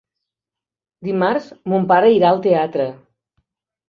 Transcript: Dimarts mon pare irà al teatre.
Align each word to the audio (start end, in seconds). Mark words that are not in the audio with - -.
Dimarts 1.09 1.49
mon 1.73 1.85
pare 1.91 2.09
irà 2.13 2.31
al 2.31 2.41
teatre. 2.47 2.89